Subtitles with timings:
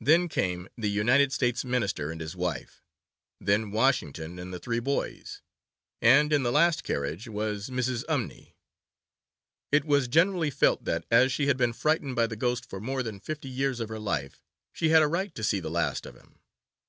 [0.00, 2.80] Then came the United States Minister and his wife,
[3.40, 5.42] then Washington and the three boys,
[6.00, 8.04] and in the last carriage was Mrs.
[8.04, 8.52] Umney.
[9.72, 13.02] It was generally felt that, as she had been frightened by the ghost for more
[13.02, 14.40] than fifty years of her life,
[14.72, 16.38] she had a right to see the last of him.